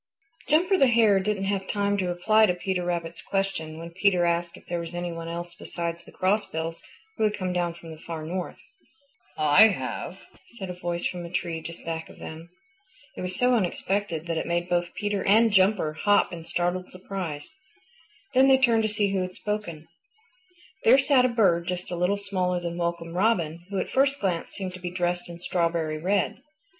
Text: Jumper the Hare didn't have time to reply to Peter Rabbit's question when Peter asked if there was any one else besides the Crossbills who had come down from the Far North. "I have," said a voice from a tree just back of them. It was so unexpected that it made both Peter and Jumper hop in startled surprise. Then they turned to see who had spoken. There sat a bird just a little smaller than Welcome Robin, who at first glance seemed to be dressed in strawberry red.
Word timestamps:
Jumper 0.47 0.77
the 0.79 0.87
Hare 0.87 1.19
didn't 1.19 1.43
have 1.43 1.67
time 1.67 1.95
to 1.97 2.07
reply 2.07 2.47
to 2.47 2.55
Peter 2.55 2.83
Rabbit's 2.83 3.21
question 3.21 3.77
when 3.77 3.91
Peter 3.91 4.25
asked 4.25 4.57
if 4.57 4.65
there 4.65 4.79
was 4.79 4.95
any 4.95 5.11
one 5.11 5.27
else 5.27 5.53
besides 5.53 6.03
the 6.05 6.11
Crossbills 6.11 6.81
who 7.17 7.23
had 7.25 7.35
come 7.37 7.53
down 7.53 7.75
from 7.75 7.91
the 7.91 7.99
Far 7.99 8.25
North. 8.25 8.57
"I 9.37 9.67
have," 9.67 10.17
said 10.57 10.71
a 10.71 10.73
voice 10.73 11.05
from 11.05 11.23
a 11.23 11.29
tree 11.29 11.61
just 11.61 11.85
back 11.85 12.09
of 12.09 12.17
them. 12.17 12.49
It 13.15 13.21
was 13.21 13.35
so 13.35 13.53
unexpected 13.53 14.25
that 14.25 14.39
it 14.39 14.47
made 14.47 14.67
both 14.69 14.95
Peter 14.95 15.23
and 15.27 15.51
Jumper 15.53 15.93
hop 15.93 16.33
in 16.33 16.45
startled 16.45 16.89
surprise. 16.89 17.53
Then 18.33 18.47
they 18.47 18.57
turned 18.57 18.81
to 18.81 18.89
see 18.89 19.09
who 19.13 19.21
had 19.21 19.35
spoken. 19.35 19.87
There 20.83 20.97
sat 20.97 21.25
a 21.25 21.29
bird 21.29 21.67
just 21.67 21.91
a 21.91 21.95
little 21.95 22.17
smaller 22.17 22.59
than 22.59 22.75
Welcome 22.75 23.13
Robin, 23.15 23.67
who 23.69 23.77
at 23.77 23.91
first 23.91 24.19
glance 24.19 24.51
seemed 24.53 24.73
to 24.73 24.79
be 24.79 24.89
dressed 24.89 25.29
in 25.29 25.37
strawberry 25.37 25.99
red. 25.99 26.41